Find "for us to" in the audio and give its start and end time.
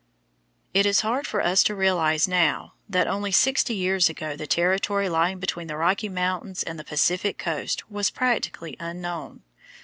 1.27-1.75